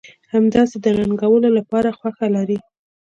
همداسې 0.33 0.77
د 0.81 0.87
ننګولو 0.97 1.49
لپاره 1.57 1.89
خوښه 1.97 2.27
لرئ. 2.35 2.59